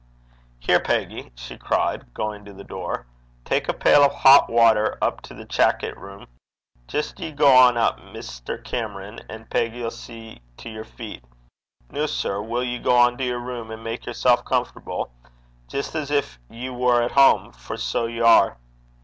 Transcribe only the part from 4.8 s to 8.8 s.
up to the chackit room. Jist ye gang up, Mr.